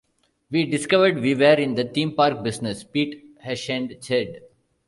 [0.49, 4.41] "We discovered we were in the theme park business," Pete Herschend said.